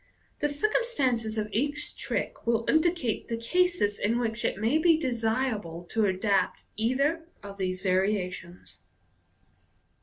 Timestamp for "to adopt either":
5.91-7.27